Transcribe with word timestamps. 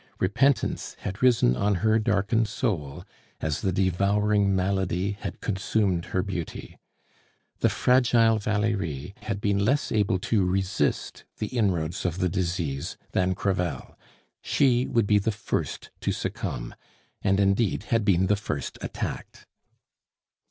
Repentance 0.19 0.95
had 1.01 1.21
risen 1.21 1.55
on 1.55 1.75
her 1.75 1.99
darkened 1.99 2.47
soul 2.47 3.05
as 3.39 3.61
the 3.61 3.71
devouring 3.71 4.55
malady 4.55 5.11
had 5.11 5.41
consumed 5.41 6.05
her 6.05 6.23
beauty. 6.23 6.79
The 7.59 7.69
fragile 7.69 8.39
Valerie 8.39 9.13
had 9.21 9.39
been 9.39 9.63
less 9.63 9.91
able 9.91 10.17
to 10.17 10.43
resist 10.43 11.23
the 11.37 11.55
inroads 11.55 12.03
of 12.03 12.17
the 12.17 12.29
disease 12.29 12.97
than 13.11 13.35
Crevel; 13.35 13.95
she 14.41 14.87
would 14.87 15.05
be 15.05 15.19
the 15.19 15.31
first 15.31 15.91
to 15.99 16.11
succumb, 16.11 16.73
and, 17.21 17.39
indeed, 17.39 17.83
had 17.93 18.03
been 18.03 18.25
the 18.25 18.35
first 18.35 18.79
attacked. 18.81 19.45